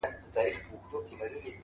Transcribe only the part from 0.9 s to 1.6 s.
توی کړي وای